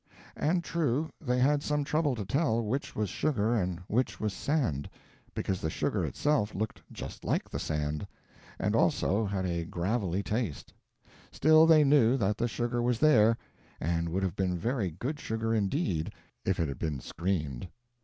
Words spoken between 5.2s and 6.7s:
because the sugar itself